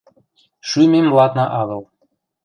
–Шӱмем 0.67 1.07
ладна 1.17 1.45
агыл. 1.59 1.81